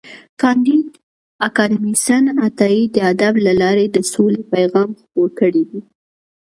[0.41, 0.87] کانديد
[1.47, 5.81] اکاډميسن عطايي د ادب له لارې د سولې پیغام خپور کړی دی.